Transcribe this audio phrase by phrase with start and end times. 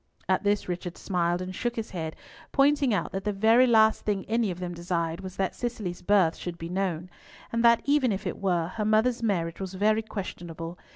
[0.27, 2.15] At this Richard smiled and shook his head,
[2.51, 6.35] pointing out that the very last thing any of them desired was that Cicely's birth
[6.35, 7.07] should be known;
[7.51, 10.79] and that even if it were, her mother's marriage was very questionable.